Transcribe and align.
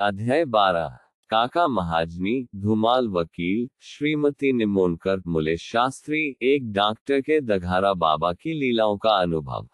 अध्याय 0.00 0.44
बारह। 0.44 0.98
काका 1.30 1.68
महाजनी, 1.68 2.48
धुमाल 2.56 3.08
वकील, 3.08 3.68
श्रीमती 3.80 4.52
निमोनकर, 4.52 5.22
मुले 5.26 5.56
शास्त्री, 5.56 6.36
एक 6.42 6.72
डॉक्टर 6.72 7.20
के 7.20 7.40
दघारा 7.40 7.94
बाबा 7.94 8.32
की 8.32 8.52
लीलाओं 8.52 8.98
का 8.98 9.10
अनुभव। 9.10 9.68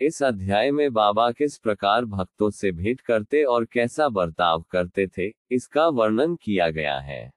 इस 0.00 0.22
अध्याय 0.22 0.70
में 0.70 0.92
बाबा 0.92 1.30
किस 1.30 1.58
प्रकार 1.58 2.04
भक्तों 2.04 2.50
से 2.50 2.72
भेंट 2.72 3.00
करते 3.00 3.44
और 3.44 3.64
कैसा 3.64 4.08
बर्ताव 4.08 4.64
करते 4.70 5.06
थे, 5.06 5.32
इसका 5.50 5.88
वर्णन 5.88 6.36
किया 6.36 6.70
गया 6.70 6.98
है। 6.98 7.32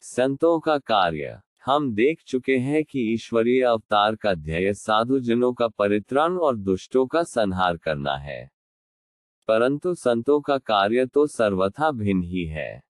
संतों 0.00 0.60
का 0.60 0.78
कार्य। 0.78 1.40
हम 1.64 1.94
देख 1.94 2.22
चुके 2.26 2.56
हैं 2.56 2.84
कि 2.84 3.12
ईश्वरीय 3.14 3.62
अवतार 3.62 4.14
का 4.14 4.34
ध्येय 4.34 4.74
साधुजनों 4.74 5.52
का 5.52 5.68
परित्राण 5.68 6.36
और 6.36 6.56
दुष्टों 6.56 7.06
का 7.06 7.22
संहार 7.22 7.76
करना 7.76 8.16
है। 8.16 8.59
परंतु 9.48 9.94
संतों 9.94 10.40
का 10.40 10.58
कार्य 10.58 11.06
तो 11.06 11.26
सर्वथा 11.26 11.90
भिन्न 11.90 12.22
ही 12.22 12.44
है। 12.44 12.82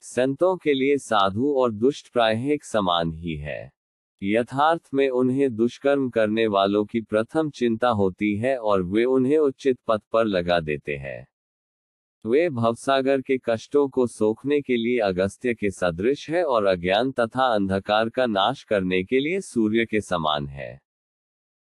संतों 0.00 0.56
के 0.56 0.74
लिए 0.74 0.98
साधु 0.98 1.54
और 1.56 1.72
दुष्ट 1.72 2.12
प्राय 2.12 2.52
एक 2.52 2.64
समान 2.64 3.12
ही 3.12 3.36
है। 3.36 3.72
यथार्थ 4.22 4.88
में 4.94 5.08
उन्हें 5.08 5.56
दुष्कर्म 5.56 6.10
करने 6.10 6.46
वालों 6.46 6.84
की 6.84 7.00
प्रथम 7.00 7.50
चिंता 7.50 7.88
होती 7.88 8.36
है 8.36 8.58
और 8.58 8.82
वे 8.82 9.04
उन्हें 9.04 9.38
उचित 9.38 9.78
पथ 9.86 10.00
पर 10.12 10.24
लगा 10.24 10.60
देते 10.60 10.96
हैं। 10.96 11.28
वे 12.26 12.50
भवसागर 12.50 13.20
के 13.20 13.38
कष्टों 13.38 13.88
को 13.88 14.06
सोखने 14.06 14.60
के 14.60 14.76
लिए 14.76 14.98
अगस्त्य 14.98 15.54
के 15.54 15.70
सदृश 15.70 16.30
है 16.30 16.44
और 16.44 16.64
अज्ञान 16.64 17.12
तथा 17.12 17.54
अंधकार 17.54 18.08
का 18.08 18.26
नाश 18.26 18.64
करने 18.64 19.04
के 19.04 19.20
लिए 19.20 19.40
सूर्य 19.40 19.86
के 19.86 20.00
समान 20.00 20.46
है। 20.46 20.80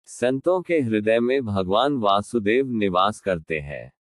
संतों 0.05 0.61
के 0.61 0.79
हृदय 0.79 1.19
में 1.19 1.45
भगवान 1.45 1.97
वासुदेव 1.97 2.67
निवास 2.67 3.19
करते 3.19 3.59
हैं। 3.59 3.91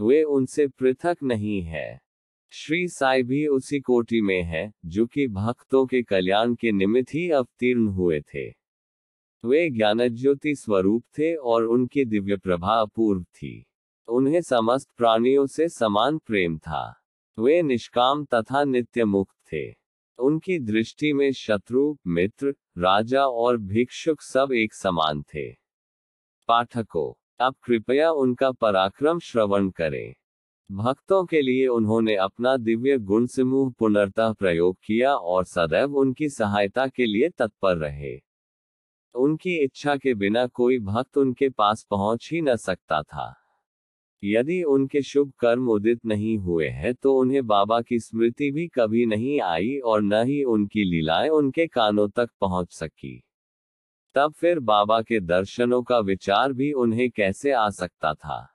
वे 0.00 0.22
उनसे 0.22 0.66
पृथक 0.66 1.16
नहीं 1.22 1.62
है। 1.62 2.00
श्री 2.50 2.88
साई 2.88 3.22
भी 3.22 3.46
उसी 3.46 3.80
कोटि 3.80 4.20
में 4.20 4.42
है, 4.42 4.72
जो 4.84 5.06
कि 5.06 5.28
भक्तों 5.28 5.86
के 5.86 6.02
कल्याण 6.02 6.54
के 6.54 6.72
निमित्त 6.72 7.14
ही 7.14 7.30
अवतीर्ण 7.30 7.88
हुए 7.88 8.20
थे। 8.20 8.50
वे 9.44 9.70
ज्ञानज्योति 9.70 10.54
स्वरूप 10.54 11.04
थे 11.18 11.34
और 11.34 11.64
उनकी 11.64 12.04
दिव्य 12.04 12.36
प्रभा 12.36 12.80
अपूर्व 12.80 13.22
थी। 13.22 13.66
उन्हें 14.08 14.42
समस्त 14.42 14.90
प्राणियों 14.96 15.46
से 15.46 15.68
समान 15.68 16.18
प्रेम 16.18 16.58
था। 16.58 17.02
वे 17.38 17.62
निष्काम 17.62 18.24
तथा 18.24 18.64
नित्य 18.64 19.04
मुक्त 19.04 19.36
थे। 19.52 19.72
उनकी 20.18 20.58
दृष्टि 20.58 21.12
में 21.12 21.32
शत्रु, 21.32 21.96
मित्र, 22.06 22.50
राजा 22.78 23.26
और 23.26 23.56
भिक्षुक 23.56 24.20
सब 24.20 24.48
एक 24.52 24.74
समान 24.74 25.22
थे। 25.22 25.52
पाठकों 26.48 27.25
अब 27.40 27.54
कृपया 27.64 28.10
उनका 28.10 28.50
पराक्रम 28.50 29.18
श्रवण 29.18 29.68
करें। 29.70 30.14
भक्तों 30.70 31.24
के 31.24 31.40
लिए 31.42 31.66
उन्होंने 31.66 32.14
अपना 32.16 32.56
दिव्य 32.56 32.98
गुण 32.98 33.26
समूह 33.26 33.72
पुनर्तः 33.78 34.32
प्रयोग 34.32 34.76
किया 34.84 35.14
और 35.14 35.44
सदैव 35.44 35.96
उनकी 35.96 36.28
सहायता 36.28 36.86
के 36.86 37.06
लिए 37.06 37.28
तत्पर 37.28 37.76
रहे। 37.76 38.16
उनकी 39.14 39.64
इच्छा 39.64 39.96
के 39.96 40.14
बिना 40.14 40.46
कोई 40.46 40.78
भक्त 40.78 41.18
उनके 41.18 41.48
पास 41.48 41.86
पहुँच 41.90 42.28
ही 42.32 42.40
न 42.40 42.56
सकता 42.56 43.02
था। 43.02 43.34
यदि 44.24 44.62
उनके 44.62 45.02
शुभ 45.02 45.32
कर्म 45.38 45.68
उदित 45.68 46.04
नहीं 46.06 46.38
हुए 46.38 46.68
हैं 46.68 46.94
तो 46.94 47.18
उन्हें 47.18 47.46
बाबा 47.46 47.80
की 47.80 47.98
स्मृति 47.98 48.50
भी 48.50 48.66
कभी 48.68 49.06
नहीं 49.06 49.40
आई 49.40 49.78
और 49.78 50.02
न 50.02 50.24
ही 50.26 50.42
उनकी 50.44 50.84
लीलाएँ 50.84 51.28
उनके 51.28 51.66
कानों 51.66 52.08
तक 52.08 52.30
पहुँच 52.40 52.72
सकी। 52.72 53.22
तब 54.16 54.32
फिर 54.32 54.58
बाबा 54.58 55.02
के 55.02 55.20
दर्शनों 55.20 55.82
का 55.82 55.98
विचार 55.98 56.52
भी 56.52 56.72
उन्हें 56.72 57.10
कैसे 57.10 57.50
आ 57.52 57.70
सकता 57.70 58.14
था? 58.14 58.54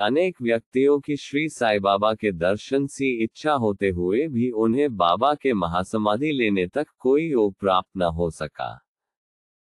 अनेक 0.00 0.42
व्यक्तियों 0.42 1.00
की 1.00 1.16
श्री 1.16 1.48
साई 1.48 1.78
बाबा 1.78 2.14
के 2.14 2.32
दर्शन 2.32 2.86
सी 2.86 3.24
इच्छा 3.24 3.52
होते 3.52 3.90
हुए 3.90 4.28
भी 4.28 4.50
उन्हें 4.50 4.96
बाबा 4.96 5.34
के 5.34 5.52
महासमाधि 5.52 6.32
लेने 6.32 6.66
तक 6.66 6.86
कोई 6.98 7.28
योग 7.28 7.54
प्राप्त 7.54 7.90
न 7.96 8.02
हो 8.02 8.30
सका। 8.30 8.86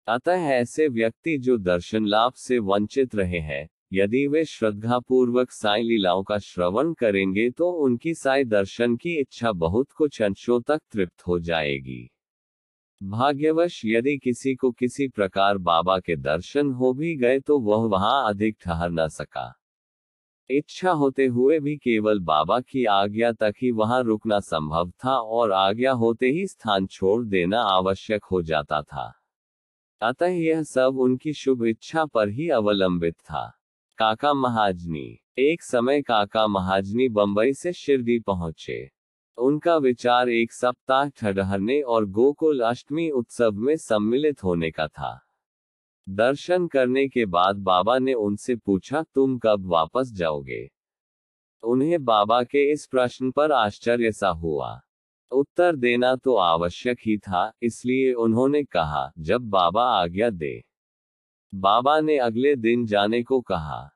अतः 0.08 0.48
ऐसे 0.50 0.88
व्यक्ति 0.88 1.38
जो 1.38 1.58
दर्शन 1.58 2.06
लाभ 2.06 2.34
से 2.34 2.60
वंचित 2.60 3.16
रहे 3.16 3.40
हैं, 3.40 3.70
यदि 3.94 4.28
वे 4.28 4.46
श्रद्धापूर्वक 4.46 5.52
साई 5.52 5.82
लीलाओं 5.82 6.24
का 6.24 6.38
श्रवण 6.38 6.94
करेंगे 6.94 7.50
तो 7.50 7.72
उनकी 7.72 8.14
साई 8.14 8.44
दर्शन 8.44 8.96
की 8.96 9.20
इच्छा 9.20 9.52
बहुत 9.52 9.92
कुछ 9.92 10.22
अंशों 10.22 10.62
तक 10.62 10.82
तृप्त 10.92 11.28
हो 11.28 11.40
जाएगी। 11.40 12.10
भाग्यवश 13.02 13.82
यदि 13.86 14.18
किसी 14.18 14.54
को 14.56 14.72
किसी 14.72 15.08
प्रकार 15.08 15.58
बाबा 15.58 15.98
के 16.00 16.16
दर्शन 16.16 16.72
हो 16.72 16.94
भी 16.94 17.16
गए 17.16 17.40
तो 17.40 17.60
वह 17.60 17.88
वहाँ 17.88 18.30
अधिक 18.30 18.58
ठहर 18.62 18.92
न 18.92 19.08
सका। 19.08 19.54
इच्छा 20.50 20.92
होते 20.92 21.26
हुए 21.26 21.60
भी 21.60 21.76
केवल 21.78 22.20
बाबा 22.20 22.60
की 22.60 22.86
आज्ञा 22.86 23.32
तक 23.32 23.54
ही 23.62 23.72
वहाँ 23.72 24.02
रुकना 24.04 24.40
संभव 24.40 24.92
था 25.06 25.18
और 25.18 25.52
आज्ञा 25.52 25.92
होते 25.92 26.28
ही 26.28 26.48
स्थान 26.48 26.88
छोड़ 26.88 27.24
देना 27.26 27.62
आवश्यक 27.62 28.26
हो 28.26 28.42
जाता 28.42 28.82
था। 28.82 29.14
अतः 30.02 30.28
यह 30.28 30.64
सब 30.64 30.98
उनकी 31.00 31.34
शुभ 31.34 31.66
इच्छा 31.66 32.06
पर 32.06 32.30
ही 32.30 32.50
अवलंबित 32.50 33.16
था। 33.16 33.46
काका 33.98 34.34
महाजनी, 34.34 35.20
एक 35.40 35.64
समय 35.64 36.02
काका 36.02 36.48
महाजनी 36.48 37.10
बंबई 37.10 37.54
से 37.54 37.74
शिरडी 37.74 38.20
पहुँचे। 38.20 38.84
उनका 39.38 39.78
विचार 39.78 40.30
एक 40.30 40.54
सप्ताह 40.54 41.10
ठहरने 41.10 41.82
और 41.82 42.06
गोकुल 42.06 42.60
अष्टमी 42.60 43.10
उत्सव 43.10 43.52
में 43.52 43.78
सम्मिलित 43.78 44.44
होने 44.44 44.72
का 44.72 44.88
था। 44.88 45.20
दर्शन 46.10 46.68
करने 46.68 47.08
के 47.08 47.26
बाद 47.26 47.56
बाबा 47.56 48.00
ने 48.00 48.14
उनसे 48.14 48.56
पूछा, 48.56 49.04
तुम 49.04 49.38
कब 49.38 49.66
वापस 49.66 50.12
जाओगे? 50.14 50.70
उन्हें 51.64 52.06
बाबा 52.06 52.44
के 52.44 52.72
इस 52.72 52.88
प्रश्न 52.88 53.32
पर 53.32 53.52
आश्चर्य 53.52 54.12
सा 54.12 54.30
हुआ। 54.30 54.82
उत्तर 55.32 55.76
देना 55.76 56.16
तो 56.16 56.36
आवश्यक 56.36 56.98
ही 57.06 57.18
था, 57.18 57.54
इसलिए 57.62 58.14
उन्होंने 58.14 58.64
कहा, 58.64 59.12
जब 59.20 59.42
बाबा 59.42 59.84
आज्ञा 59.84 60.30
दे। 60.30 60.64
बाबा 61.56 62.00
ने 62.00 62.18
अगले 62.18 62.56
दिन 62.56 62.86
जाने 62.86 63.24
को 63.24 63.42
कहा। 63.42 63.90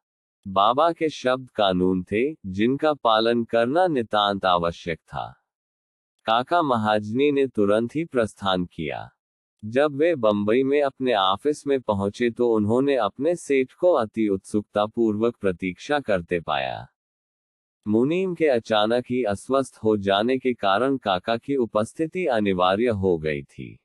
बाबा 0.48 0.92
के 0.92 1.10
शब्द 1.10 1.50
कानून 1.50 2.04
थे, 2.04 2.34
जिनका 2.46 2.94
पालन 2.94 3.44
करना 3.44 3.88
नितांत 3.88 4.46
आवश्यक 4.46 5.00
था। 5.00 5.44
काका 6.26 6.62
महाजनी 6.62 7.32
ने 7.32 7.48
तुरंत 7.48 7.96
ही 7.96 8.06
प्रस्थान 8.06 8.66
किया। 8.66 9.10
जब 9.66 9.96
वे 9.96 10.16
बंबई 10.16 10.64
में 10.64 10.82
अपने 10.82 11.14
ऑफ़िस 11.14 11.68
में 11.68 11.82
पहुँचे 11.82 12.30
तो 12.30 12.54
उन्होंने 12.54 12.96
अपने 12.96 13.36
सेठ 13.36 13.74
को 13.74 13.94
अति 13.94 14.28
उत्सुकता 14.28 14.86
पूर्वक 14.86 15.36
प्रतीक्षा 15.36 16.00
करते 16.00 16.40
पाया। 16.40 16.88
मुनीम 17.88 18.36
के 18.36 18.48
अचानक 18.48 19.04
ही 19.10 19.24
अस्वस्थ 19.24 19.80
हो 19.84 19.98
जाने 19.98 20.38
के 20.38 20.54
कारण 20.54 20.98
काका 20.98 21.38
की 21.38 21.56
उपस्थिति 21.56 22.26
अनिवार्य 22.26 22.88
हो 22.88 23.18
गई 23.18 23.44
थी। 23.44 23.80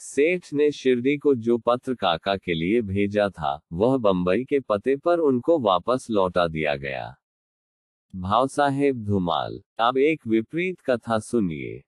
सेठ 0.00 0.52
ने 0.52 0.70
शिरडी 0.70 1.16
को 1.16 1.34
जो 1.34 1.58
पत्र 1.58 1.94
काका 1.94 2.36
के 2.36 2.54
लिए 2.54 2.82
भेजा 2.82 3.28
था, 3.28 3.60
वह 3.72 3.96
बंबई 3.96 4.44
के 4.44 4.60
पते 4.60 4.96
पर 4.96 5.18
उनको 5.18 5.58
वापस 5.58 6.06
लौटा 6.10 6.48
दिया 6.48 6.76
गया। 6.76 7.14
भाव 8.16 8.46
साहेब 8.46 9.04
धुमाल, 9.04 9.62
अब 9.78 9.98
एक 9.98 10.26
विपरीत 10.26 10.80
कथा 10.80 11.18
सुनिए। 11.18 11.82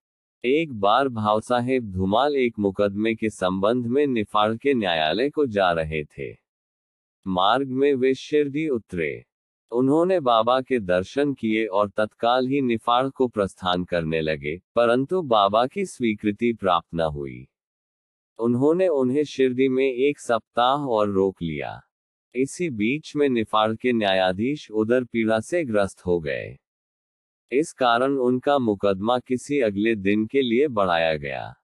एक 0.44 0.72
बार 0.72 1.08
भाव 1.08 1.40
साहेब 1.40 1.90
धुमाल 1.92 2.36
एक 2.36 2.58
मुकदमे 2.58 3.14
के 3.14 3.30
संबंध 3.30 3.86
में 3.86 4.06
निफाड़ 4.06 4.56
के 4.56 4.74
न्यायालय 4.74 5.30
को 5.30 5.46
जा 5.46 5.72
रहे 5.72 6.04
थे। 6.04 6.32
मार्ग 7.26 7.68
में 7.68 7.94
वे 7.94 8.14
शिरडी 8.14 8.68
उतरे। 8.68 9.24
उन्होंने 9.72 10.20
बाबा 10.20 10.60
के 10.60 10.78
दर्शन 10.78 11.34
किए 11.34 11.66
और 11.66 11.88
तत्काल 11.88 12.46
ही 12.46 12.60
निफाड़ 12.60 13.08
को 13.08 13.28
प्रस्थान 13.28 13.84
करने 13.84 14.20
लगे, 14.20 14.60
परंतु 14.74 15.22
बाबा 15.22 15.66
की 15.66 15.86
स्वीकृति 15.86 16.52
प्राप्त 16.52 16.88
न 16.94 17.00
हुई। 17.00 17.46
उन्होंने 18.40 18.88
उन्हें 18.88 19.24
शिरडी 19.24 19.68
में 19.68 19.92
एक 19.92 20.20
सप्ताह 20.20 20.86
और 20.86 21.08
रोक 21.08 21.42
लिया। 21.42 21.80
इसी 22.34 22.70
बीच 22.70 23.16
में 23.16 23.28
निफाड़ 23.28 23.74
के 23.74 23.92
न्यायाधीश 23.92 24.70
उधर 24.70 25.04
पीड़ा 25.04 25.40
से 25.40 25.64
ग्रस्त 25.64 26.06
हो 26.06 26.20
गए। 26.20 26.58
इस 27.52 27.72
कारण 27.72 28.16
उनका 28.16 28.58
मुकदमा 28.58 29.18
किसी 29.18 29.60
अगले 29.60 29.94
दिन 29.94 30.26
के 30.26 30.42
लिए 30.42 30.68
बढ़ाया 30.68 31.16
गया। 31.16 31.54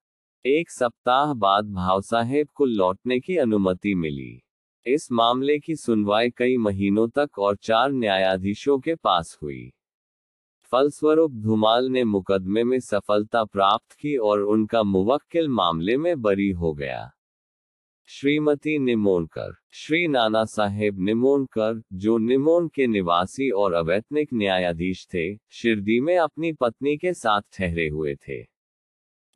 एक 0.45 0.71
सप्ताह 0.71 1.33
बाद 1.33 1.65
भाव 1.65 2.01
साहेब 2.01 2.47
को 2.55 2.65
लौटने 2.65 3.19
की 3.19 3.37
अनुमति 3.37 3.95
मिली। 3.95 4.43
इस 4.85 5.11
मामले 5.11 5.59
की 5.59 5.75
सुनवाई 5.75 6.29
कई 6.29 6.57
महीनों 6.57 7.07
तक 7.07 7.39
और 7.39 7.55
चार 7.55 7.91
न्यायाधीशों 7.91 8.79
के 8.79 8.95
पास 8.95 9.39
हुई। 9.43 9.73
फलस्वरूप 10.71 11.31
धुमाल 11.31 11.89
ने 11.89 12.03
मुकदमे 12.03 12.63
में 12.63 12.79
सफलता 12.79 13.43
प्राप्त 13.43 13.91
की 13.91 14.15
और 14.17 14.41
उनका 14.41 14.83
मुवक्किल 14.83 15.49
मामले 15.49 15.97
में 15.97 16.21
बरी 16.21 16.49
हो 16.49 16.73
गया। 16.73 17.11
श्रीमती 18.05 18.79
निमोनकर, 18.79 19.55
श्री 19.71 20.07
नाना 20.07 20.45
साहेब 20.45 20.99
निमोनकर, 20.99 21.81
जो 21.93 22.17
निमोन 22.17 22.67
के 22.67 22.87
निवासी 22.87 23.49
और 23.49 23.73
अवैतनिक 23.73 24.29
न्यायाधीश 24.33 25.07
थे, 25.13 25.35
शिरडी 25.35 25.99
में 25.99 26.17
अपनी 26.17 26.53
पत्नी 26.53 26.97
के 26.97 27.13
साथ 27.13 27.41
ठहरे 27.53 27.87
हुए 27.87 28.15
थे। 28.15 28.41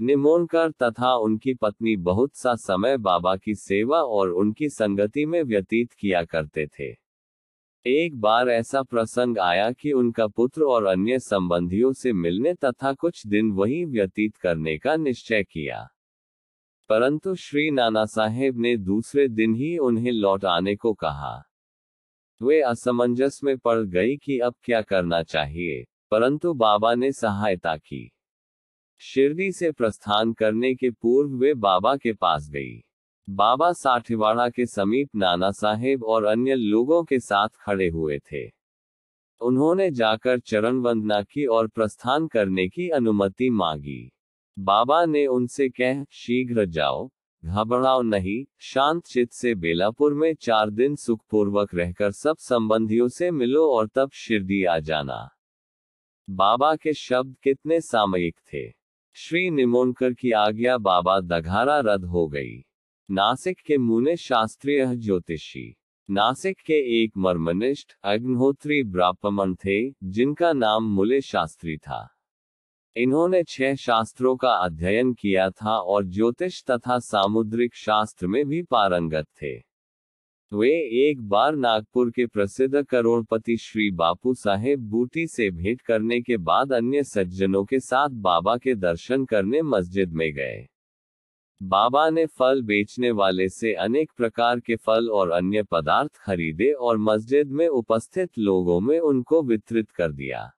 निमोनकर 0.01 0.71
तथा 0.71 1.15
उनकी 1.15 1.53
पत्नी 1.53 1.95
बहुत 1.95 2.35
सा 2.35 2.55
समय 2.55 2.97
बाबा 2.97 3.35
की 3.35 3.55
सेवा 3.55 4.01
और 4.03 4.29
उनकी 4.29 4.69
संगति 4.69 5.25
में 5.25 5.43
व्यतीत 5.43 5.93
किया 5.93 6.23
करते 6.23 6.67
थे। 6.67 7.00
एक 7.85 8.19
बार 8.19 8.49
ऐसा 8.49 8.81
प्रसंग 8.83 9.37
आया 9.37 9.71
कि 9.71 9.91
उनका 9.91 10.27
पुत्र 10.27 10.63
और 10.63 10.85
अन्य 10.85 11.19
संबंधियों 11.19 11.93
से 11.93 12.13
मिलने 12.13 12.53
तथा 12.53 12.93
कुछ 12.93 13.27
दिन 13.27 13.51
वहीं 13.51 13.85
व्यतीत 13.85 14.35
करने 14.35 14.77
का 14.77 14.95
निश्चय 14.95 15.43
किया। 15.43 15.89
परंतु 16.89 17.35
श्री 17.35 17.71
नाना 17.71 18.05
साहेब 18.05 18.59
ने 18.59 18.77
दूसरे 18.77 19.27
दिन 19.27 19.55
ही 19.55 19.77
उन्हें 19.77 20.11
लौट 20.11 20.45
आने 20.45 20.75
को 20.75 20.93
कहा। 20.93 21.43
वे 22.41 22.61
असमंजस 22.61 23.39
में 23.43 23.57
पड़ 23.57 23.79
गई 23.79 24.17
कि 24.17 24.39
अब 24.39 24.55
क्या 24.63 24.81
करना 24.81 25.23
चाहिए, 25.23 25.85
परंतु 26.11 26.53
बाबा 26.53 26.95
ने 26.95 27.11
सहायता 27.11 27.77
की। 27.77 28.11
शिरडी 28.97 29.51
से 29.51 29.71
प्रस्थान 29.71 30.33
करने 30.33 30.75
के 30.75 30.89
पूर्व 30.89 31.29
वे 31.29 31.53
बाबा 31.53 31.95
के 31.95 32.13
पास 32.13 32.49
गई। 32.49 32.90
बाबा 33.29 33.71
साठीवाड़ा 33.73 34.49
के 34.49 34.65
समीप 34.65 35.09
नाना 35.15 35.51
साहेब 35.51 36.03
और 36.03 36.23
अन्य 36.23 36.55
लोगों 36.55 37.03
के 37.03 37.19
साथ 37.19 37.49
खड़े 37.55 37.89
हुए 37.89 38.19
थे। 38.19 38.47
उन्होंने 39.41 39.91
जाकर 39.91 40.39
चरण 40.39 40.75
वंदना 40.75 41.21
की 41.21 41.45
और 41.45 41.67
प्रस्थान 41.67 42.27
करने 42.27 42.67
की 42.67 42.89
अनुमति 42.89 43.49
मांगी। 43.49 44.11
बाबा 44.59 45.05
ने 45.05 45.27
उनसे 45.27 45.69
कह, 45.69 46.03
शीघ्र 46.11 46.65
जाओ, 46.65 47.11
घबराओ 47.45 48.01
नहीं, 48.01 48.45
शांत 48.59 49.05
चित 49.05 49.31
से 49.31 49.55
बेलापुर 49.55 50.13
में 50.13 50.35
चार 50.35 50.69
दिन 50.69 50.95
सुखपूर्वक 50.95 51.75
रहकर 51.75 52.11
सब 52.11 52.37
संबंधियों 52.37 53.07
से 53.07 53.31
मिलो 53.31 53.71
और 53.71 53.87
तब 53.87 54.11
शिरडी 54.11 54.63
आ 54.63 54.79
जाना। 54.79 55.29
बाबा 56.29 56.75
के 56.75 56.93
शब्द 56.93 57.35
कितने 57.43 57.81
सामयिक 57.81 58.35
थे। 58.53 58.71
श्री 59.13 59.49
निमोनकर 59.49 60.13
की 60.13 60.31
आज्ञा 60.31 60.77
बाबा 60.77 61.19
दघारा 61.19 61.79
रद्द 61.79 62.05
हो 62.05 62.27
गई। 62.27 62.65
नासिक 63.13 63.57
के 63.65 63.77
मुने 63.77 64.15
शास्त्रीय 64.15 64.95
ज्योतिषी। 64.95 65.75
नासिक 66.09 66.57
के 66.57 67.03
एक 67.03 67.11
मर्मनिष्ठ 67.17 67.91
अग्निहोत्री 68.03 68.83
ब्राह्मण 68.83 69.55
थे, 69.55 69.91
जिनका 70.03 70.53
नाम 70.53 70.83
मुले 70.83 71.21
शास्त्री 71.21 71.77
था। 71.77 72.09
इन्होंने 72.95 73.43
छह 73.43 73.75
शास्त्रों 73.75 74.35
का 74.35 74.49
अध्ययन 74.49 75.13
किया 75.13 75.49
था 75.49 75.77
और 75.77 76.03
ज्योतिष 76.03 76.63
तथा 76.71 76.99
सामुद्रिक 76.99 77.75
शास्त्र 77.75 78.27
में 78.27 78.47
भी 78.47 78.63
पारंगत 78.63 79.25
थे। 79.25 79.57
वे 80.53 80.71
एक 81.09 81.21
बार 81.21 81.55
नागपुर 81.55 82.11
के 82.11 82.25
प्रसिद्ध 82.25 82.85
करोड़पति 82.85 83.57
श्री 83.57 83.91
बापू 83.91 84.33
साहेब 84.33 84.79
बूटी 84.79 85.27
से 85.27 85.51
भेंट 85.51 85.81
करने 85.81 86.21
के 86.21 86.37
बाद 86.37 86.73
अन्य 86.73 87.03
सज्जनों 87.03 87.65
के 87.65 87.79
साथ 87.79 88.09
बाबा 88.09 88.57
के 88.57 88.75
दर्शन 88.75 89.25
करने 89.25 89.61
मस्जिद 89.61 90.11
में 90.11 90.33
गए। 90.33 90.67
बाबा 91.61 92.09
ने 92.09 92.25
फल 92.25 92.61
बेचने 92.61 93.11
वाले 93.11 93.49
से 93.49 93.73
अनेक 93.73 94.11
प्रकार 94.17 94.59
के 94.59 94.75
फल 94.75 95.09
और 95.09 95.29
अन्य 95.29 95.63
पदार्थ 95.63 96.11
खरीदे 96.15 96.71
और 96.71 96.97
मस्जिद 96.97 97.47
में 97.47 97.67
उपस्थित 97.67 98.29
लोगों 98.37 98.79
में 98.79 98.99
उनको 98.99 99.43
वितरित 99.43 99.91
कर 99.91 100.11
दिया। 100.11 100.51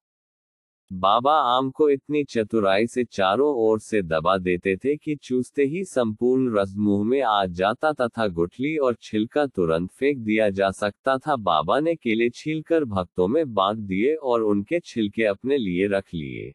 बाबा 0.92 1.34
आम 1.58 1.70
को 1.72 1.90
इतनी 1.90 2.24
चतुराई 2.24 2.88
से 2.88 3.04
चारों 3.04 3.54
ओर 3.56 3.80
से 3.80 4.02
दबा 4.02 4.38
देते 4.38 4.76
थे 4.78 4.96
कि 4.96 5.16
चूसते 5.16 5.64
ही 5.64 5.84
संपूर्ण 5.84 6.58
रस 6.58 6.74
मुँह 6.78 7.04
में 7.04 7.22
आ 7.22 7.46
जाता 7.46 7.94
तथा 7.94 8.28
गुठली 8.28 8.78
और 8.78 8.96
छिलका 9.02 9.46
तुरंत 9.46 9.92
फेंक 9.92 10.18
दिया 10.18 10.50
जा 10.50 10.72
सकता 10.72 11.18
था। 11.18 11.36
बाबा 11.36 11.80
ने 11.80 11.96
केले 11.96 12.30
छीलकर 12.30 12.84
भक्तों 12.84 13.28
में 13.28 13.54
बांट 13.54 13.78
दिए 13.78 14.16
और 14.16 14.42
उनके 14.42 14.80
छिलके 14.80 15.24
अपने 15.24 15.58
लिए 15.58 15.88
रख 15.88 16.14
लिए। 16.14 16.54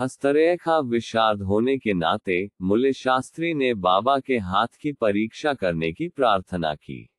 हस्तरेखा 0.00 0.78
विशारद 0.78 1.42
होने 1.42 1.78
के 1.78 1.94
नाते 1.94 2.50
मूल्य 2.62 2.92
शास्त्री 2.92 3.54
ने 3.54 3.74
बाबा 3.74 4.18
के 4.18 4.38
हाथ 4.38 4.66
की 4.66 4.92
परीक्षा 4.92 5.54
करने 5.54 5.92
की 5.92 6.08
प्रार्थना 6.08 6.74
की। 6.74 7.10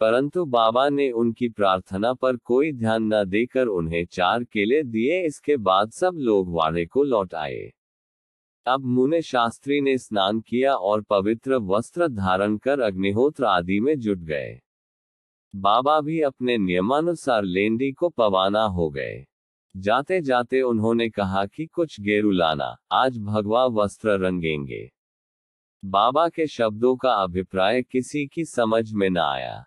परंतु 0.00 0.44
बाबा 0.44 0.88
ने 0.88 1.10
उनकी 1.10 1.48
प्रार्थना 1.48 2.14
पर 2.14 2.36
कोई 2.36 2.72
ध्यान 2.72 3.14
न 3.14 3.24
देकर 3.24 3.66
उन्हें 3.66 4.06
चार 4.06 4.44
केले 4.44 4.82
दिए, 4.82 5.26
इसके 5.26 5.56
बाद 5.56 5.90
सब 5.90 6.12
लोग 6.14 6.52
वाड़े 6.52 6.86
को 6.86 7.02
लौट 7.02 7.34
आए। 7.34 7.72
अब 8.66 8.80
मुने 8.80 9.22
शास्त्री 9.22 9.80
ने 9.80 9.98
स्नान 9.98 10.40
किया 10.40 10.74
और 10.74 11.02
पवित्र 11.02 11.56
वस्त्र 11.56 12.08
धारण 12.08 12.56
कर 12.56 12.80
अग्निहोत्र 12.80 13.44
आदि 13.44 13.80
में 13.80 13.98
जुट 13.98 14.18
गए। 14.18 14.60
बाबा 15.56 16.00
भी 16.00 16.20
अपने 16.20 16.58
नियमानुसार 16.58 17.42
लेंडी 17.42 17.92
को 17.92 18.08
पवाना 18.08 18.62
हो 18.62 18.90
गए। 18.90 19.26
जाते 19.78 20.20
जाते 20.20 20.62
उन्होंने 20.62 21.10
कहा 21.10 21.46
कि 21.46 21.66
कुछ 21.66 22.00
गेरू 22.00 22.30
लाना, 22.30 22.76
आज 22.92 23.18
भगवा 23.18 23.66
वस्त्र 23.66 24.08
रंगेंगे। 24.08 24.90
बाबा 25.84 26.28
के 26.28 26.46
शब्दों 26.46 26.96
का 26.96 27.12
अभिप्राय 27.12 27.82
किसी 27.82 28.26
की 28.26 28.44
समझ 28.44 28.92
में 28.92 29.10
न 29.10 29.18
आया। 29.18 29.64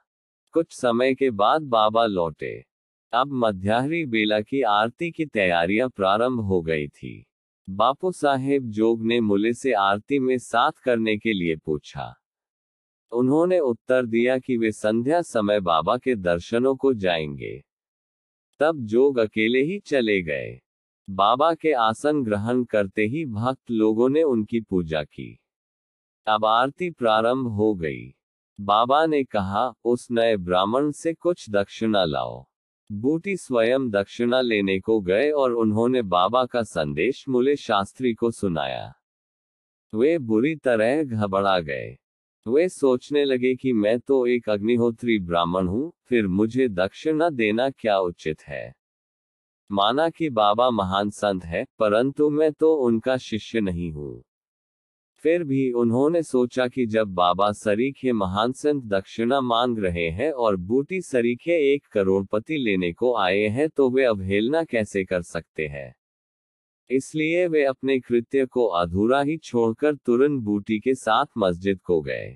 कुछ 0.52 0.72
समय 0.72 1.16
के 1.16 1.32
बाद 1.32 1.62
बाबा 1.62 2.06
लौटे। 2.06 2.66
अब 3.14 3.30
मध्याहरी 3.34 4.06
बेला 4.06 4.42
की 4.42 4.62
आरती 4.62 5.12
की 5.12 5.26
तैयारियाँ 5.26 5.90
प्रारंभ 5.90 6.40
हो 6.40 6.62
गई 6.62 6.88
थी। 6.88 7.26
बापू 7.70 8.12
साहेब 8.12 8.64
जोग 8.64 9.04
ने 9.04 9.22
मुले 9.22 9.54
से 9.54 9.74
आरती 9.74 10.20
में 10.20 10.38
साथ 10.38 10.72
करने 10.72 11.18
के 11.18 11.34
लिए 11.34 11.56
पूछा। 11.56 12.16
उन्होंने 13.12 13.60
उत्तर 13.60 14.06
दिया 14.06 14.38
कि 14.38 14.58
वे 14.58 14.72
संध्या 14.72 15.22
समय 15.22 15.60
बाबा 15.60 15.98
के 15.98 16.16
दर्शनों 16.16 16.76
को 16.76 16.94
जाएँगे। 16.94 17.71
तब 18.62 18.78
जोग 18.78 19.18
अकेले 19.18 19.62
ही 19.62 19.80
चले 19.80 20.22
गए। 20.22 20.62
बाबा 21.10 21.54
के 21.54 21.72
आसन 21.72 22.24
ग्रहण 22.24 22.64
करते 22.64 23.06
ही 23.06 23.26
भक्त 23.26 23.72
लोगों 23.72 24.10
ने 24.10 24.24
उनकी 24.24 24.62
पूजा 24.62 25.04
की। 25.04 25.40
अब 26.28 26.46
आरती 26.46 26.92
प्रारंभ 26.92 27.48
हो 27.48 27.76
गई। 27.76 28.16
बाबा 28.62 29.06
ने 29.06 29.24
कहा, 29.24 29.74
उस 29.86 30.08
नए 30.12 30.38
ब्राह्मण 30.38 30.92
से 30.92 31.14
कुछ 31.14 31.50
दक्षिणा 31.50 32.06
लाओ। 32.06 32.46
बूटी 32.92 33.38
स्वयं 33.38 33.90
दक्षिणा 33.90 34.42
लेने 34.42 34.80
को 34.80 35.02
गए 35.02 35.32
और 35.32 35.52
उन्होंने 35.52 36.02
बाबा 36.02 36.46
का 36.46 36.64
संदेश 36.64 37.30
मूल्य 37.30 37.56
शास्त्री 37.56 38.14
को 38.14 38.32
सुनाया। 38.32 38.94
वे 39.96 40.20
बुरी 40.20 40.56
तरह 40.56 41.04
घबरा 41.04 41.60
गए। 41.60 41.98
वे 42.48 42.70
सोचने 42.70 43.26
लगे 43.26 43.56
कि 43.56 43.74
मैं 43.74 44.00
तो 44.00 44.28
एक 44.28 44.50
अग्निहोत्री 44.50 45.20
ब्राह्मण 45.20 45.68
हूँ, 45.68 45.94
फिर 46.06 46.28
मुझे 46.28 46.68
दक्षिणा 46.68 47.30
देना 47.30 47.70
क्या 47.70 48.00
उचित 48.00 48.42
है? 48.42 48.74
माना 49.72 50.10
कि 50.10 50.30
बाबा 50.30 50.70
महान 50.70 51.10
संत 51.10 51.44
है, 51.44 51.66
परंतु 51.80 52.30
मैं 52.30 52.52
तो 52.52 52.74
उनका 52.76 53.18
शिष्य 53.18 53.62
नहीं 53.62 53.92
हूँ। 53.92 54.24
फिर 55.18 55.44
भी 55.44 55.72
उन्होंने 55.72 56.24
सोचा 56.24 56.68
कि 56.68 56.86
जब 56.86 57.08
बाबा 57.08 57.52
सरीखे 57.52 58.14
महान 58.14 58.52
संत 58.52 58.84
दक्षिणा 58.84 59.42
मांग 59.42 59.80
रहे 59.80 60.10
हैं 60.10 60.32
और 60.32 60.56
बूटी 60.56 61.02
सरीखे 61.02 61.74
एक 61.74 61.86
करोड़पति 61.86 62.58
लेने 62.58 62.94
को 62.94 63.16
आए 63.18 63.48
हैं 63.48 63.70
तो 63.70 63.90
वे 63.90 64.04
अवहेलना 64.04 64.64
कैसे 64.64 65.04
कर 65.04 65.22
सकते 65.22 65.68
हैं? 65.68 65.96
इसलिए 66.90 67.48
वे 67.48 67.64
अपने 67.64 68.00
कृत्य 68.00 68.46
को 68.46 68.66
अधूरा 68.66 69.22
ही 69.22 69.38
छोड़कर 69.38 69.96
तुरंत 69.96 70.42
बूटी 70.42 70.80
के 70.80 70.96
साथ 70.96 71.26
मस्जिद 71.38 71.80
को 71.82 72.02
गए। 72.02 72.36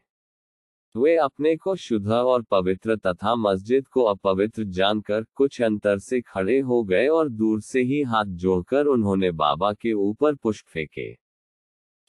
वे 0.96 1.16
अपने 1.16 1.56
को 1.56 1.76
शुद्ध 1.76 2.08
और 2.08 2.42
पवित्र 2.42 2.96
तथा 2.96 3.36
मस्जिद 3.36 3.88
को 3.88 4.04
अपवित्र 4.04 4.64
जानकर 4.64 5.24
कुछ 5.36 5.62
अंतर 5.62 6.00
से 6.00 6.22
खड़े 6.22 6.60
हो 6.60 6.84
गए 6.84 7.08
और 7.08 7.30
दूर 7.30 7.62
से 7.62 7.82
ही 7.82 8.02
हाथ 8.02 8.26
जोड़कर 8.26 8.86
उन्होंने 8.86 9.32
बाबा 9.32 9.74
के 9.74 9.94
ऊपर 9.94 10.36
पुष्प 10.36 10.68
फेंके। 10.68 11.08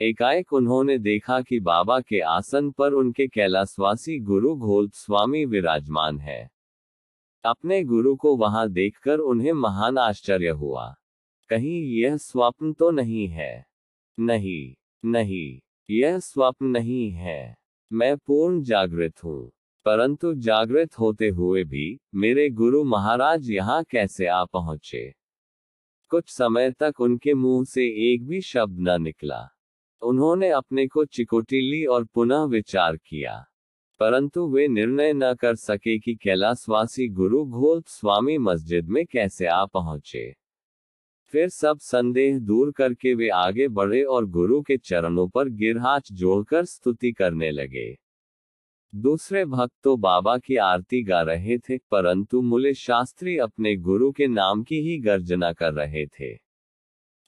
एकाएक 0.01 0.53
उन्होंने 0.53 0.99
देखा 0.99 1.41
कि 1.41 1.61
बाबा 1.61 2.01
के 2.01 2.21
आसन 2.21 2.71
पर 2.71 2.93
उनके 2.93 3.27
कैलाशवासी 3.27 4.19
गुरु 4.19 4.55
घोल 4.57 4.89
स्वामी 4.89 5.45
विराजमान 5.45 6.19
है। 6.19 6.51
अपने 7.45 7.83
गुरु 7.85 8.17
को 8.17 8.37
वहाँ 8.37 8.69
देखकर 8.69 9.19
उन्हें 9.19 9.53
महान 9.53 9.99
आश्चर्य 9.99 10.49
हुआ। 10.49 10.95
कहीं 11.49 11.81
यह 12.01 12.17
स्वप्न 12.17 12.73
तो 12.73 12.91
नहीं 12.91 13.27
है। 13.29 13.67
नहीं 14.19 14.75
नहीं, 15.05 15.61
यह 15.91 16.19
स्वप्न 16.19 16.67
नहीं 16.67 17.11
है। 17.11 17.57
मैं 17.91 18.17
पूर्ण 18.17 18.63
जागृत 18.63 19.23
हूँ, 19.25 19.51
परंतु 19.87 20.35
जागृत 20.35 20.99
होते 20.99 21.29
हुए 21.29 21.65
भी 21.65 21.99
मेरे 22.15 22.49
गुरु 22.51 22.85
महाराज 22.85 23.51
यहाँ 23.51 23.83
कैसे 23.85 24.27
आ 24.27 24.45
पहुँचे? 24.45 25.11
कुछ 26.11 26.29
समय 26.29 26.71
तक 26.71 27.01
उनके 27.01 27.35
मुँह 27.35 27.65
से 27.65 28.13
एक 28.13 28.27
भी 28.27 28.41
शब्द 28.41 28.89
न 28.89 29.03
निकला। 29.03 29.43
उन्होंने 30.03 30.49
अपने 30.51 30.87
को 30.87 31.05
चिकोटी 31.05 31.61
ली 31.61 31.85
और 31.85 32.05
पुनः 32.05 32.45
विचार 32.45 32.97
किया। 32.97 33.45
परंतु 34.01 34.47
वे 34.49 34.69
निर्णय 34.69 35.13
न 35.13 35.35
कर 35.35 35.55
सके 35.55 35.99
कि 35.99 36.15
कैलाशवासी 36.15 37.09
गुरु 37.09 37.45
घोल 37.45 37.83
स्वामी 37.87 38.39
मस्जिद 38.39 38.89
में 38.89 39.05
कैसे 39.07 39.47
आ 39.47 39.65
पहुँचे। 39.65 40.46
फिर 41.27 41.49
सब 41.49 41.79
संदेह 41.79 42.39
दूर 42.39 42.71
करके 42.73 43.15
वे 43.15 43.29
आगे 43.29 43.69
बढ़े 43.69 44.03
और 44.03 44.27
गुरु 44.27 44.63
के 44.63 44.77
चरणों 44.77 45.29
पर 45.29 45.49
गिरहाच 45.49 46.13
जोड़कर 46.13 46.65
स्तुति 46.65 47.13
करने 47.13 47.51
लगे। 47.51 47.97
दूसरे 48.95 49.45
भक्त 49.45 49.75
तो 49.83 49.97
बाबा 49.97 50.39
की 50.39 50.57
आरती 50.57 51.03
गा 51.03 51.23
रहे 51.23 51.59
थे, 51.59 51.79
परंतु 51.79 52.43
मुले 52.43 52.75
शास्त्री 52.75 53.37
अपने 53.39 53.77
गुरु 53.77 54.13
के 54.13 54.27
नाम 54.27 54.63
की 54.63 54.81
ही 54.81 54.99
गर्जना 54.99 55.53
कर 55.53 55.73
रहे 55.73 56.07
थे। 56.07 56.35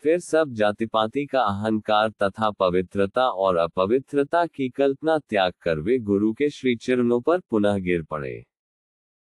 फिर 0.04 0.18
सब 0.18 0.52
जातिपाति 0.52 1.26
का 1.26 1.40
अहंकार 1.40 2.10
तथा 2.10 2.50
पवित्रता 2.50 3.28
और 3.28 3.56
अपवित्रता 3.56 4.46
की 4.46 4.68
कल्पना 4.68 5.18
त्याग 5.18 5.52
कर 5.62 5.78
वे 5.78 5.98
गुरु 5.98 6.32
के 6.32 6.50
श्री 6.50 6.76
चरणों 6.76 7.20
पर 7.20 7.40
पुनः 7.40 7.78
गिर 7.78 8.02
पड़े। 8.02 8.44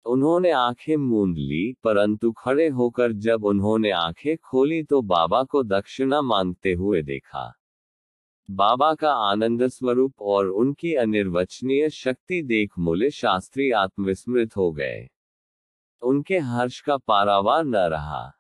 उन्होंने 0.06 0.52
आँखें 0.52 0.98
मूंद 0.98 1.38
ली, 1.38 1.76
परंतु 1.84 2.32
खड़े 2.32 2.68
होकर 2.68 3.12
जब 3.12 3.46
उन्होंने 3.46 3.92
आँखें 3.92 4.38
खोली 4.38 4.84
तो 4.84 5.02
बाबा 5.02 5.44
को 5.44 5.64
दक्षिणा 5.64 6.22
मांगते 6.22 6.74
हुए 6.74 7.02
देखा। 7.02 7.54
बाबा 8.52 8.94
का 8.94 9.14
आनंद 9.14 9.68
स्वरूप 9.68 10.22
और 10.22 10.48
उनकी 10.48 10.94
अनिर्वचनीय 10.94 11.90
शक्ति 11.90 12.42
देख 12.42 12.72
मूल्य 12.80 13.10
शास्त्री 13.10 13.72
आत्मविस्मृत 13.72 14.58
हो 14.58 14.72
गए। 14.72 15.10
उनके 16.02 16.38
हर्ष 16.38 16.82
का 16.82 16.98
पारावार 16.98 17.64
न 17.64 17.76
रहा। 17.76 18.32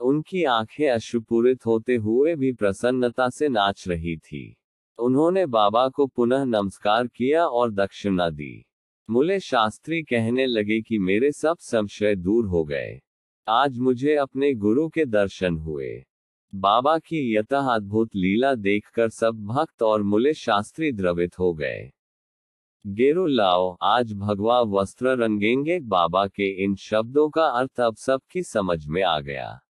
उनकी 0.00 0.44
आँखें 0.44 0.90
अश्रुपूरित 0.90 1.66
होते 1.66 1.96
हुए 1.96 2.34
भी 2.34 2.52
प्रसन्नता 2.52 3.28
से 3.28 3.48
नाच 3.48 3.88
रही 3.88 4.16
थी। 4.16 4.56
उन्होंने 4.98 5.46
बाबा 5.46 5.88
को 5.88 6.06
पुनः 6.06 6.44
नमस्कार 6.44 7.06
किया 7.06 7.46
और 7.46 7.70
दक्षिणा 7.70 8.30
दी। 8.30 8.66
मूल्य 9.10 9.40
शास्त्री 9.40 10.02
कहने 10.02 10.46
लगे 10.46 10.80
कि 10.80 10.98
मेरे 10.98 11.32
सब 11.32 11.56
संशय 11.58 12.14
दूर 12.14 12.46
हो 12.46 12.64
गए। 12.64 13.00
आज 13.48 13.78
मुझे 13.78 14.14
अपने 14.14 14.54
गुरु 14.54 14.88
के 14.88 15.04
दर्शन 15.04 15.56
हुए। 15.56 16.04
बाबा 16.54 16.98
की 16.98 17.36
यतः 17.36 17.74
अद्भुत 17.74 18.16
लीला 18.16 18.54
देखकर 18.54 19.08
सब 19.08 19.44
भक्त 19.44 19.82
और 19.82 20.02
मुले 20.02 20.34
शास्त्री 20.34 20.92
द्रवित 20.92 21.38
हो 21.38 21.54
गए। 21.54 21.92
गेरु 22.86 23.26
लाओ, 23.26 23.76
आज 23.82 24.12
भगवा 24.12 24.60
वस्त्र 24.60 25.06
रंगेंगे। 25.06 25.80
बाबा 25.80 26.26
के 26.26 26.64
इन 26.64 26.74
शब्दों 26.74 27.30
का 27.30 27.46
अर्थ 27.46 27.80
अब 27.80 27.96
सबकी 27.96 28.42
समझ 28.42 28.86
में 28.86 29.02
आ 29.02 29.20
गया। 29.20 29.60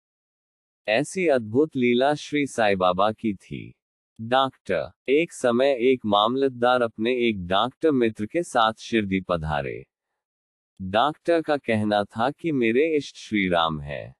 ऐसी 0.87 1.27
अद्भुत 1.27 1.75
लीला 1.75 2.13
श्री 2.13 2.47
साई 2.47 2.75
बाबा 2.75 3.11
की 3.11 3.33
थी। 3.33 3.75
डॉक्टर, 4.21 4.91
एक 5.09 5.33
समय 5.33 5.77
एक 5.79 6.01
मामलतदार 6.05 6.81
अपने 6.81 7.15
एक 7.15 7.47
डॉक्टर 7.47 7.91
मित्र 7.91 8.25
के 8.25 8.43
साथ 8.43 8.73
शिरडी 8.73 9.21
पधारे। 9.21 9.85
डॉक्टर 10.81 11.41
का 11.41 11.57
कहना 11.57 12.03
था 12.03 12.31
कि 12.31 12.51
मेरे 12.51 12.97
इष्ट 12.97 13.15
श्री 13.15 13.49
राम 13.49 13.81
है। 13.81 14.15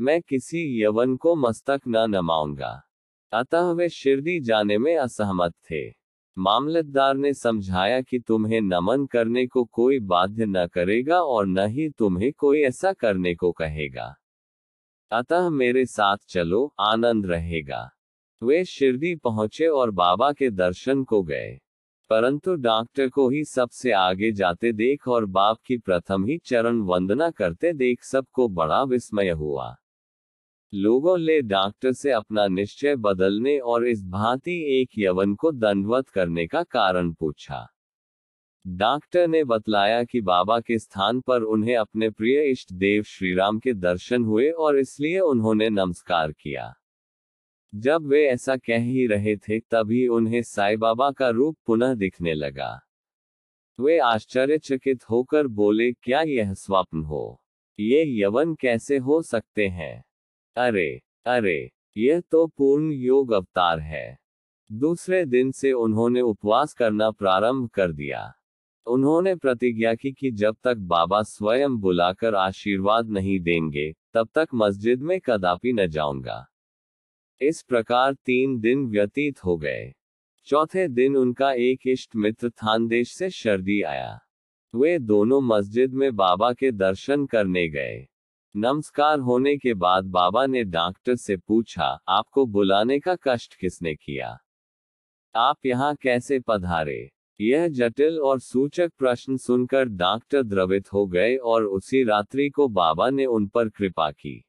मैं 0.00 0.22
किसी 0.22 0.82
यवन 0.82 1.16
को 1.16 1.36
मस्तक 1.36 1.80
न 1.88 1.96
नमाऊँगा। 1.96 2.82
अतः 3.32 3.70
वे 3.70 3.88
शिरडी 3.88 4.40
जाने 4.40 4.78
में 4.78 4.96
असहमत 4.96 5.52
थे। 5.52 5.90
मामलतदार 6.38 7.14
ने 7.14 7.34
समझाया 7.34 8.00
कि 8.00 8.18
तुम्हें 8.18 8.60
नमन 8.60 9.06
करने 9.06 9.46
को 9.46 9.64
कोई 9.64 10.00
बाध्य 10.00 10.46
न 10.46 10.66
करेगा 10.66 11.22
और 11.22 11.46
न 11.46 11.66
ही 11.66 11.90
तुम्हें 11.90 12.32
कोई 12.32 12.62
ऐसा 12.62 12.92
करने 12.92 13.34
को 13.34 13.52
कहेगा। 13.52 14.14
अतः 15.10 15.48
मेरे 15.48 15.86
साथ 15.86 16.16
चलो, 16.28 16.74
आनंद 16.80 17.26
रहेगा। 17.26 17.90
वे 18.42 18.64
शिरडी 18.64 19.14
पहुँचे 19.14 19.66
और 19.66 19.90
बाबा 19.90 20.32
के 20.32 20.50
दर्शन 20.50 21.04
को 21.04 21.22
गए। 21.22 21.60
परंतु 22.10 22.54
डॉक्टर 22.54 23.08
को 23.08 23.30
ही 23.30 23.44
सबसे 23.44 23.92
आगे 23.92 24.32
जाते 24.32 24.72
देख 24.72 25.08
और 25.08 25.24
बाप 25.24 25.58
की 25.66 25.78
प्रथम 25.78 26.24
ही 26.24 26.38
चरण 26.38 26.80
वंदना 26.80 27.30
करते 27.30 27.72
देख 27.72 28.02
सबको 28.02 28.48
बड़ा 28.48 28.82
विस्मय 28.82 29.30
हुआ। 29.30 29.76
लोगों 30.74 31.18
ने 31.18 31.40
डॉक्टर 31.40 31.92
से 31.92 32.10
अपना 32.10 32.46
निश्चय 32.46 32.96
बदलने 32.96 33.58
और 33.58 33.86
इस 33.86 34.04
भांति 34.04 34.80
एक 34.80 34.90
यवन 34.98 35.34
को 35.34 35.52
दंडवत 35.52 36.08
करने 36.08 36.46
का 36.46 36.62
कारण 36.62 37.12
पूछा। 37.12 37.68
डॉक्टर 38.66 39.28
ने 39.28 39.44
बतलाया 39.44 40.04
कि 40.04 40.20
बाबा 40.20 40.60
के 40.60 40.78
स्थान 40.78 41.20
पर 41.20 41.42
उन्हें 41.42 41.76
अपने 41.76 42.10
प्रिय 42.10 42.50
इष्ट 42.50 42.72
देव 42.72 43.02
श्रीराम 43.02 43.58
के 43.58 43.74
दर्शन 43.74 44.24
हुए 44.24 44.50
और 44.50 44.78
इसलिए 44.78 45.20
उन्होंने 45.20 45.70
नमस्कार 45.70 46.32
किया। 46.32 46.74
जब 47.76 48.06
वे 48.06 48.26
ऐसा 48.26 48.56
कह 48.56 48.78
ही 48.78 49.06
रहे 49.06 49.36
थे, 49.36 49.60
तभी 49.60 50.08
उन्हें 50.08 50.42
साई 50.42 50.76
बाबा 50.76 51.10
का 51.10 51.28
रूप 51.28 51.56
पुनः 51.66 51.94
दिखने 51.94 52.34
लगा। 52.34 52.80
वे 53.80 53.98
आश्चर्यचकित 53.98 55.04
होकर 55.10 55.46
बोले, 55.46 55.92
क्या 55.92 56.22
यह 56.22 56.54
स्वप्न 56.54 57.02
हो? 57.02 57.42
ये 57.80 58.22
यवन 58.22 58.54
कैसे 58.54 58.96
हो 58.96 59.22
सकते 59.22 59.68
हैं? 59.68 60.04
अरे 60.56 61.02
अरे, 61.26 61.70
यह 61.96 62.20
तो 62.20 62.46
पूर्ण 62.46 62.92
योग 62.92 63.32
अवतार 63.32 63.80
है। 63.80 64.18
दूसरे 64.72 65.24
दिन 65.24 65.52
से 65.52 65.72
उन्होंने 65.72 66.20
उपवास 66.20 66.74
करना 66.74 67.10
प्रारंभ 67.10 67.68
कर 67.68 67.92
दिया। 67.92 68.32
उन्होंने 68.86 69.34
प्रतिज्ञा 69.34 69.94
की 69.94 70.12
कि 70.12 70.30
जब 70.30 70.56
तक 70.64 70.76
बाबा 70.76 71.22
स्वयं 71.22 71.76
बुलाकर 71.76 72.34
आशीर्वाद 72.34 73.08
नहीं 73.08 73.40
देंगे, 73.40 73.94
तब 74.14 74.28
तक 74.34 74.48
मस्जिद 74.54 75.02
में 75.02 75.20
कदापि 75.20 75.72
न 75.72 75.86
जाऊँगा। 75.86 76.46
इस 77.40 77.62
प्रकार 77.62 78.14
तीन 78.14 78.60
दिन 78.60 78.86
व्यतीत 78.86 79.44
हो 79.44 79.56
गए। 79.56 79.94
चौथे 80.44 80.88
दिन 80.88 81.16
उनका 81.16 81.52
एक 81.52 81.80
इष्ट 81.86 82.16
मित्र 82.16 82.50
थानदेश 82.50 83.12
से 83.12 83.30
शर्दी 83.30 83.82
आया। 83.82 84.20
वे 84.74 84.98
दोनों 84.98 85.40
मस्जिद 85.40 85.92
में 85.92 86.16
बाबा 86.16 86.52
के 86.52 86.72
दर्शन 86.72 87.26
करने 87.26 87.68
गए। 87.68 88.06
नमस्कार 88.56 89.18
होने 89.18 89.56
के 89.56 89.74
बाद 89.74 90.04
बाबा 90.04 90.46
ने 90.46 90.64
डॉक्टर 90.64 91.16
से 91.16 91.36
पूछा, 91.36 91.98
आपको 92.08 92.46
बुलाने 92.46 93.00
का 93.00 93.16
कष्ट 93.22 93.54
किसने 93.54 93.94
किया? 93.94 94.38
आप 95.34 95.56
यहाँ 95.66 95.94
कैसे 95.94 96.40
पधारे? 96.40 97.10
यह 97.40 97.68
जटिल 97.68 98.18
और 98.18 98.40
सूचक 98.40 98.92
प्रश्न 98.98 99.36
सुनकर 99.36 99.84
डॉक्टर 99.84 100.42
द्रवित 100.42 100.92
हो 100.92 101.06
गए 101.06 101.36
और 101.36 101.64
उसी 101.64 102.04
रात्रि 102.04 102.48
को 102.48 102.68
बाबा 102.68 103.10
ने 103.10 103.26
उन 103.26 103.46
पर 103.46 103.68
कृपा 103.68 104.10
की। 104.10 104.45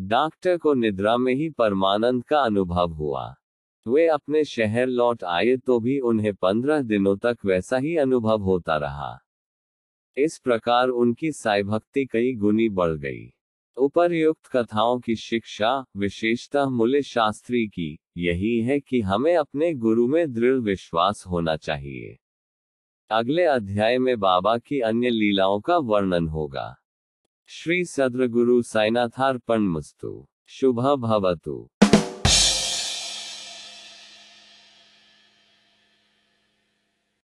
डॉक्टर 0.00 0.58
को 0.58 0.74
निद्रा 0.74 1.16
में 1.16 1.34
ही 1.34 1.50
परमानंद 1.50 2.24
का 2.24 2.40
अनुभव 2.40 2.92
हुआ। 2.92 3.34
वे 3.88 4.06
अपने 4.06 4.44
शहर 4.44 4.86
लौट 4.86 5.24
आए 5.24 5.56
तो 5.56 5.80
भी 5.80 5.98
उन्हें 6.00 6.34
पंद्रह 6.34 6.82
दिनों 6.82 7.16
तक 7.16 7.38
वैसा 7.44 7.76
ही 7.76 7.96
अनुभव 7.96 8.40
होता 8.40 8.76
रहा। 8.76 9.18
इस 10.16 10.38
प्रकार 10.38 10.88
उनकी 10.88 11.32
साई 11.32 11.62
भक्ति 11.62 12.06
कई 12.06 12.34
गुनी 12.34 12.68
बढ़ 12.68 12.90
गई। 12.90 13.34
उपरयुक्त 13.76 14.46
कथाओं 14.46 15.00
की 15.00 15.16
शिक्षा, 15.16 15.84
विशेषतः 15.96 16.64
मूल्य 16.64 17.02
शास्त्री 17.02 17.66
की, 17.66 17.98
यही 18.16 18.60
है 18.60 18.80
कि 18.80 19.00
हमें 19.00 19.36
अपने 19.36 19.74
गुरु 19.74 20.08
में 20.08 20.32
दृढ़ 20.32 20.58
विश्वास 20.58 21.24
होना 21.26 21.56
चाहिए। 21.56 22.18
अगले 23.10 23.44
अध्याय 23.44 23.98
में 23.98 24.18
बाबा 24.20 24.58
की 24.58 24.80
अन्य 24.80 25.10
लीलाओं 25.10 25.60
का 25.60 25.78
वर्णन 25.78 26.28
होगा। 26.28 26.76
श्री 27.50 27.84
सद्रगुरु 27.84 28.62
गुरु 28.62 28.62
मस्तु। 29.58 30.26
शुभ 30.46 30.80
भवतु। 30.96 31.70